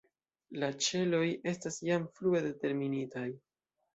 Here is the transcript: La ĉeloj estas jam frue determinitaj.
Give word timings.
La 0.61 0.67
ĉeloj 0.85 1.25
estas 1.51 1.77
jam 1.89 2.09
frue 2.19 2.41
determinitaj. 2.47 3.27